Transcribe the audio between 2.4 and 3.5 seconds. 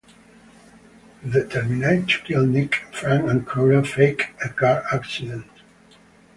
Nick, Frank and